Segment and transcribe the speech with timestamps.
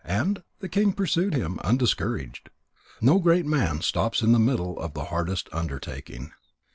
[0.03, 2.49] And the king pursued him, undiscouraged.
[3.01, 6.31] No great man stops in the middle of the hardest undertaking.